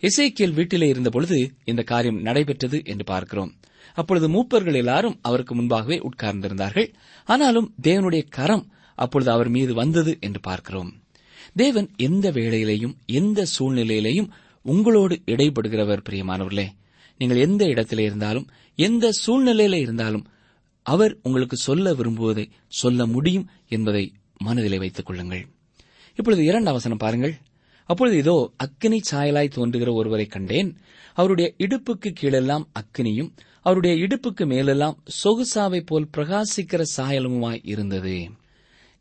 [0.04, 3.52] இசைக்கியல் வீட்டிலே இருந்தபொழுது இந்த காரியம் நடைபெற்றது என்று பார்க்கிறோம்.
[3.94, 6.88] அப்பொழுது மூப்பர்கள் எல்லாரும் அவருக்கு முன்பாகவே உட்கார்ந்திருந்தார்கள்.
[7.24, 8.64] ஆனாலும் தேவனுடைய கரம்
[8.94, 10.90] அப்பொழுது அவர் மீது வந்தது என்று பார்க்கிறோம்.
[11.54, 14.30] தேவன் எந்த வேளையிலேயும் எந்த சூழ்நிலையிலேயும்
[14.62, 16.66] உங்களோடு இடைப்படுகிறவர் பிரியமானவர்களே.
[17.18, 20.26] நீங்கள் எந்த இடத்திலே இருந்தாலும் எந்த சூழ்நிலையில இருந்தாலும்
[20.82, 25.46] அவர் உங்களுக்கு சொல்ல விரும்புவதை சொல்ல முடியும் என்பதை மனதிலே வைத்துக் கொள்ளுங்கள்.
[26.16, 27.34] இப்பொழுது இரண்டு அவசரம் பாருங்கள்.
[27.84, 30.76] அப்பொழுது இதோ அக்கினி சாயலாய் தோன்றுகிற ஒருவரை கண்டேன்.
[31.14, 38.30] அவருடைய இடுப்புக்கு கீழெல்லாம் அக்கினியும் அவருடைய இடுப்புக்கு மேலெல்லாம் சொகுசாவை போல் பிரகாசிக்கிற சாயலமுமாய் இருந்தது.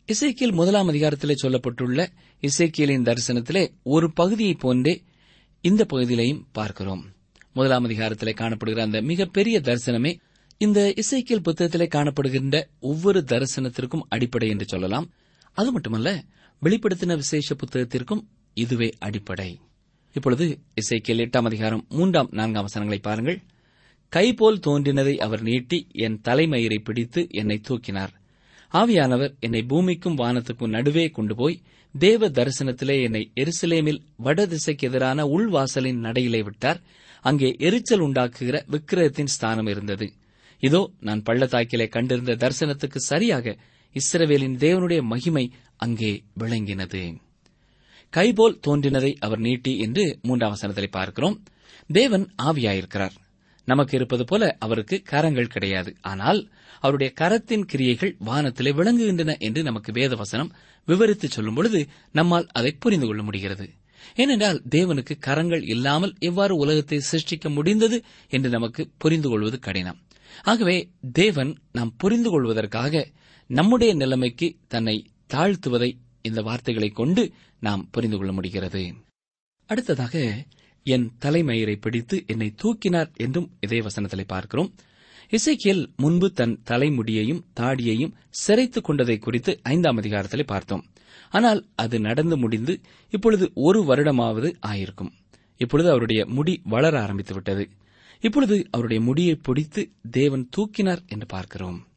[0.08, 2.08] இசைக்கியல் முதலாம் அதிகாரத்திலே சொல்லப்பட்டுள்ள
[2.42, 5.04] இசைக்கியலின் தரிசனத்திலே ஒரு பகுதியைப் போன்றே
[5.62, 7.06] இந்த பகுதியிலையும் பார்க்கிறோம்.
[7.54, 10.18] முதலாம் அதிகாரத்திலே காணப்படுகிற அந்த மிகப்பெரிய தரிசனமே
[10.58, 15.10] இந்த இசைக்கியல் புத்தகத்திலே காணப்படுகின்ற ஒவ்வொரு தரிசனத்திற்கும் அடிப்படை என்று சொல்லலாம்.
[15.54, 16.24] அது மட்டுமல்ல
[16.62, 19.60] வெளிப்படுத்தின விசேஷ புத்தகத்திற்கும் இதுவே அடிப்படை.
[20.16, 23.40] இப்பொழுது இசைக்கியல் எட்டாம் அதிகாரம் மூன்றாம் நான்காம் வசனங்களை பாருங்கள்.
[24.12, 28.14] கைபோல் தோன்றினதை அவர் நீட்டி என் தலைமயிரை பிடித்து என்னை தூக்கினார்.
[28.72, 31.62] ஆவியானவர் என்னை பூமிக்கும் வானத்துக்கும் நடுவே கொண்டு போய்
[31.92, 36.82] தேவ தரிசனத்திலே என்னை எருசலேமில் வடதிசைக்கு எதிரான உள்வாசலின் நடையிலே விட்டார்.
[37.22, 40.14] அங்கே எரிச்சல் உண்டாக்குகிற விக்கிரகத்தின் ஸ்தானம் இருந்தது.
[40.60, 43.58] இதோ நான் பள்ளத்தாக்கிலே கண்டிருந்த தரிசனத்துக்கு சரியாக
[43.96, 47.04] இஸ்ரவேலின் தேவனுடைய மகிமை அங்கே விளங்கினது.
[48.16, 51.44] கைபோல் தோன்றினதை அவர் நீட்டி என்று மூன்றாம் வசனத்திலே பார்க்கிறோம்.
[51.90, 53.16] தேவன் ஆவியாயிருக்கிறார்.
[53.68, 55.96] நமக்கு இருப்பது போல அவருக்கு கரங்கள் கிடையாது.
[56.02, 56.40] ஆனால்
[56.80, 60.52] அவருடைய கரத்தின் கிரியைகள் வானத்திலே விளங்குகின்றன என்று நமக்கு வேதவசனம்
[60.86, 63.68] விவரித்து சொல்லும் பொழுது நம்மால் அதை புரிந்து கொள்ள முடிகிறது.
[64.16, 70.00] ஏனென்றால் தேவனுக்கு கரங்கள் இல்லாமல் எவ்வாறு உலகத்தை சிருஷ்டிக்க முடிந்தது என்று நமக்கு புரிந்து கொள்வது கடினம்.
[70.44, 70.78] ஆகவே
[71.14, 73.08] தேவன் நாம் புரிந்து கொள்வதற்காக
[73.50, 74.96] நம்முடைய நிலைமைக்கு தன்னை
[75.34, 75.90] தாழ்த்துவதை
[76.24, 78.94] இந்த வார்த்தைகளை கொண்டு நாம் புரிந்து கொள்ள முடிகிறது.
[79.68, 80.46] அடுத்ததாக
[80.84, 84.74] என் தலைமயிரை பிடித்து என்னை தூக்கினார் என்றும் இதே வசனத்திலே பார்க்கிறோம்.
[85.30, 90.86] இசைக்கியல் முன்பு தன் தலைமுடியையும் தாடியையும் சிறைத்துக் கொண்டதை குறித்து ஐந்தாம் அதிகாரத்திலே பார்த்தோம்.
[91.30, 95.12] ஆனால் அது நடந்து முடிந்து இப்பொழுது ஒரு வருடமாவது ஆயிருக்கும்.
[95.58, 97.70] இப்பொழுது அவருடைய முடி வளர ஆரம்பித்து விட்டது
[98.22, 101.88] இப்பொழுது அவருடைய முடியை பிடித்து தேவன் தூக்கினார் என்று பார்க்கிறோம்.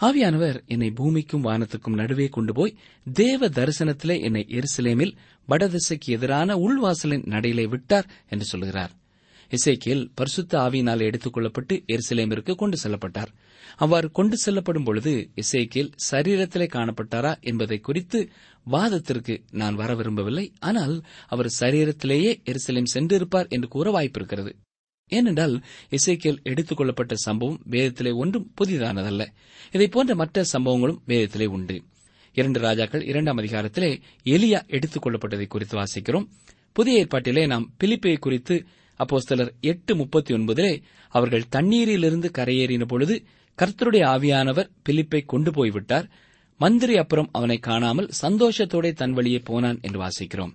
[0.00, 2.76] ஆவியானவர் என்னை பூமிக்கும் வானத்துக்கும் நடுவே கொண்டு போய்
[3.12, 5.16] தேவ தரிசனத்திலே என்னை எருசலேமில்
[5.48, 8.90] வடதிசைக்கு எதிரான உள்வாசலின் நடையிலே விட்டார் என்று சொல்கிறார்.
[9.50, 13.26] இசைக்கியல் பரிசுத்த ஆவியினால் எடுத்துக் கொள்ளப்பட்டு எருசலேமிற்கு கொண்டு செல்லப்பட்டார்.
[13.76, 18.30] அவ்வாறு கொண்டு செல்லப்படும் பொழுது இசைக்கியல் சரீரத்திலே காணப்பட்டாரா என்பதை குறித்து
[18.64, 20.52] வாதத்திற்கு நான் வர விரும்பவில்லை.
[20.60, 24.52] ஆனால் அவர் சரீரத்திலேயே எருசலேம் சென்றிருப்பார் என்று கூற வாய்ப்பிருக்கிறது.
[25.08, 29.26] ஏனென்றால் இசைக்கியல் எடுத்துக் கொள்ளப்பட்ட சம்பவம் வேதத்திலே ஒன்றும் புதிதானதல்ல.
[29.72, 31.82] இதை போன்ற மற்ற சம்பவங்களும் வேதத்திலே உண்டு.
[32.32, 36.26] இரண்டு ராஜாக்கள் இரண்டாம் அதிகாரத்திலே எலியா எடுத்துக் கொள்ளப்பட்டதை குறித்து வாசிக்கிறோம்.
[36.72, 38.64] புதிய ஏற்பாட்டிலே நாம் பிலிப்பை குறித்து
[38.98, 43.22] அப்போஸ்தலர் எட்டு முப்பத்தி ஒன்பதிலே அவர்கள் தண்ணீரிலிருந்து கரையேறின பொழுது
[43.58, 46.10] கர்த்தருடைய ஆவியானவர் பிலிப்பை கொண்டு போய்விட்டார்.
[46.58, 50.52] மந்திரி அப்புறம் அவனை காணாமல் சந்தோஷத்தோட தன் வழியே போனான் என்று வாசிக்கிறோம்.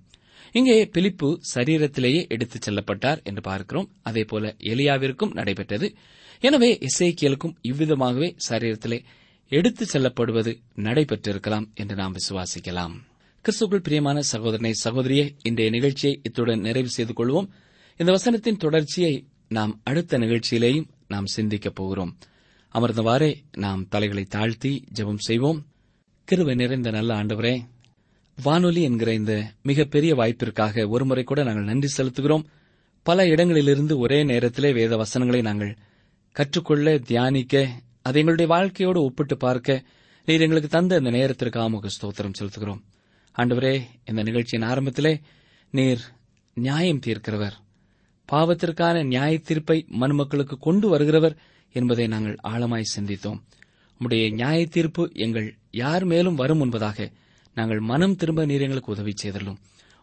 [0.52, 3.92] இங்கே பிலிப்பு சரீரத்திலேயே எடுத்துச் செல்லப்பட்டார் என்று பார்க்கிறோம்.
[4.02, 5.96] அதே போல எலியாவிற்கும் நடைபெற்றது.
[6.40, 9.04] எனவே இசைக்கியலுக்கும் இவ்விதமாகவே சரீரத்திலே
[9.48, 12.94] எடுத்துச் செல்லப்படுவது நடைபெற்றிருக்கலாம் என்று நாம் விசுவாசிக்கலாம்.
[13.44, 17.48] கிறிஸ்துக்குள் பிரியமான சகோதரனை சகோதரியே இன்றைய நிகழ்ச்சியை இத்துடன் நிறைவு செய்து கொள்வோம்.
[17.98, 22.18] இந்த வசனத்தின் தொடர்ச்சியை நாம் அடுத்த நிகழ்ச்சியிலேயும் நாம் சிந்திக்கப் போகிறோம்.
[22.74, 25.66] அமர்ந்தவாறே நாம் தலைகளை தாழ்த்தி ஜெபம் செய்வோம்.
[26.32, 27.60] கிருவை நிறைந்த நல்ல ஆண்டவரே
[28.44, 32.44] வானொலி என்கிற இந்த மிகப்பெரிய வாய்ப்பிற்காக ஒருமுறை கூட நாங்கள் நன்றி செலுத்துகிறோம்.
[33.04, 35.78] பல இடங்களிலிருந்து ஒரே நேரத்திலே வேத வசனங்களை நாங்கள்
[36.32, 37.68] கற்றுக்கொள்ள தியானிக்க
[38.02, 39.84] அதை எங்களுடைய வாழ்க்கையோடு ஒப்பிட்டு பார்க்க
[40.26, 42.82] நீர் எங்களுக்கு தந்த இந்த நேரத்திற்கு உமக்கு ஸ்தோத்திரம் செலுத்துகிறோம்.
[43.36, 45.22] ஆண்டவரே இந்த நிகழ்ச்சியின் ஆரம்பத்திலே
[45.72, 46.00] நீர்
[46.54, 47.56] நியாயம் தீர்க்கிறவர்.
[48.32, 51.36] பாவத்திற்கான நியாய தீர்ப்பை மனுமக்களுக்கு கொண்டு வருகிறவர்
[51.72, 53.40] என்பதை நாங்கள் ஆழமாய் சிந்தித்தோம்.
[54.00, 57.12] உம்முடைய நியாய தீர்ப்பு எங்கள் யார் மேலும் வரும் என்பதாக
[57.60, 59.60] நாங்கள் மனம் திரும்ப நீர் எங்களுக்கு உதவி செய்தலும்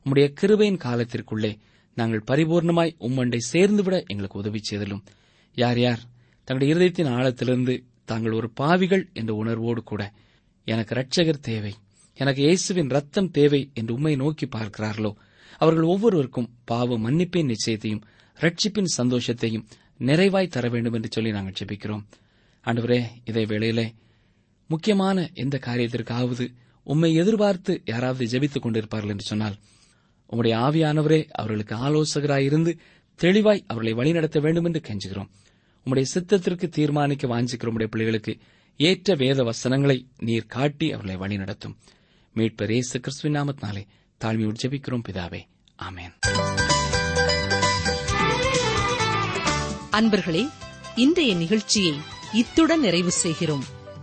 [0.07, 1.53] உம்முடைய கிருபையின் காலத்திற்குள்ளே
[1.97, 5.03] நாங்கள் பரிபூர்ணமாய் உம்மண்டை சேர்ந்துவிட எங்களுக்கு உதவி செய்தலும்
[5.57, 6.03] யார் யார்?
[6.49, 10.03] தங்களுடைய இருதயத்தின் ஆழத்திலிருந்து தாங்கள் ஒரு பாவிகள் என்ற உணர்வோடு கூட
[10.67, 11.73] எனக்கு ரட்சகர் தேவை.
[12.19, 15.13] எனக்கு இயேசுவின் ரத்தம் தேவை என்று உண்மை நோக்கி பார்க்கிறார்களோ?
[15.61, 18.03] அவர்கள் ஒவ்வொருவருக்கும் பாவ மன்னிப்பின் நிச்சயத்தையும்
[18.39, 19.67] ரட்சிப்பின் சந்தோஷத்தையும்
[19.99, 22.05] நிறைவாய் தர வேண்டும் என்று சொல்லி நாங்கள் ஜெபிக்கிறோம்.
[22.65, 23.87] ஆண்டவரே இதே வேளையிலே
[24.67, 29.55] முக்கியமான எந்த காரியத்திற்காவது உம்மை எதிர்பார்த்து யாராவது ஜெபித்துக் கொண்டிருப்பார்கள் என்று சொன்னால்
[30.31, 32.79] உம்முடைய ஆவியானவரே அவர்களுக்கு ஆலோசகராயிருந்து
[33.15, 35.29] தெளிவாய் அவர்களை வழிநடத்த வேண்டும் என்று கெஞ்சுகிறோம்.
[35.85, 38.39] உம்முடைய சித்தத்திற்கு தீர்மானிக்க வாஞ்சிக்கிற உடைய பிள்ளைகளுக்கு
[38.77, 41.77] ஏற்ற வேத வசனங்களை நீர் காட்டி அவர்களை வழிநடத்தும்.
[42.35, 43.87] மீட்பர் இயேசு கிறிஸ்துவின் நாமத்தினாலே
[44.25, 45.41] தாழ்மையோடு ஜெபிக்கிறோம் பிதாவே.
[45.83, 46.13] ஆமேன்.
[49.91, 50.49] அன்பர்களே
[50.95, 51.95] இன்றைய நிகழ்ச்சியை
[52.33, 53.76] இத்துடன் நிறைவு செய்கிறோம்.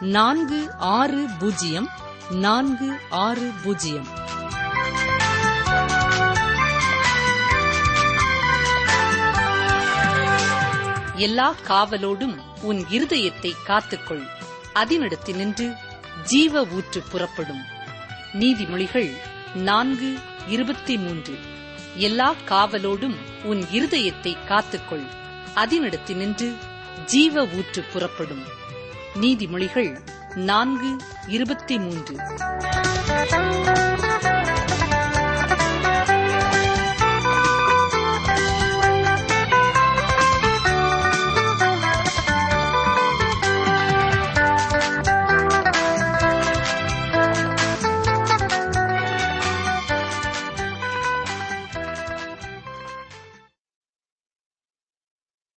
[0.00, 1.90] நான்கு ஆறு பூஜ்ஜியம்
[2.30, 4.08] நான்கு ஆறு பூஜ்ஜியம்.
[11.14, 14.26] எல்லா காவலோடும் உன் இருதயத்தை காத்துக்கொள்.
[14.74, 15.76] அதனிடத்தினின்று
[16.24, 17.62] ஜீவ ஊற்று புறப்படும்.
[18.32, 19.16] நீதிமொழிகள்
[19.54, 21.38] நான்கு இருபத்தி மூன்று.
[21.94, 25.06] எல்லா காவலோடும் உன் இருதயத்தை காத்துக்கொள்.
[25.54, 26.56] அதனிடத்தினின்று
[27.06, 28.58] ஜீவ ஊற்று புறப்படும்.
[29.14, 29.98] நீதிமொழிகள்
[30.34, 30.96] நான்கு
[31.26, 32.16] இருபத்தி மூன்று.